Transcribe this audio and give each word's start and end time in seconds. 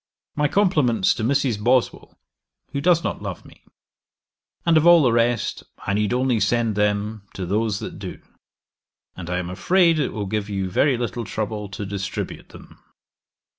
'My 0.35 0.47
compliments 0.47 1.13
to 1.13 1.23
Mrs. 1.23 1.63
Boswell, 1.63 2.17
who 2.71 2.81
does 2.81 3.03
not 3.03 3.21
love 3.21 3.45
me; 3.45 3.61
and 4.65 4.75
of 4.75 4.87
all 4.87 5.03
the 5.03 5.11
rest, 5.13 5.61
I 5.77 5.93
need 5.93 6.11
only 6.11 6.39
send 6.39 6.73
them 6.73 7.21
to 7.35 7.45
those 7.45 7.77
that 7.81 7.99
do: 7.99 8.19
and 9.15 9.29
I 9.29 9.37
am 9.37 9.51
afraid 9.51 9.99
it 9.99 10.11
will 10.11 10.25
give 10.25 10.49
you 10.49 10.71
very 10.71 10.97
little 10.97 11.23
trouble 11.23 11.69
to 11.69 11.85
distribute 11.85 12.49
them. 12.49 12.83